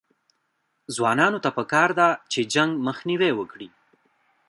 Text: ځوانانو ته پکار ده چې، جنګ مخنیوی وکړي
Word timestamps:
ځوانانو 0.95 1.37
ته 1.43 1.49
پکار 1.57 1.89
ده 1.99 2.07
چې، 2.31 2.41
جنګ 2.53 2.71
مخنیوی 2.87 3.31
وکړي 3.35 3.69